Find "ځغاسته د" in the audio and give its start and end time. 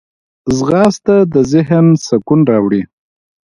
0.57-1.35